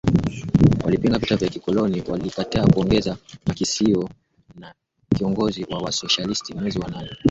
[0.85, 3.17] walipinga vita vya kikoloni walikataa kuongeza
[3.47, 4.09] makisio
[4.55, 4.73] na
[5.17, 7.09] kiongozi wa wasoshalisti mwezi wa nane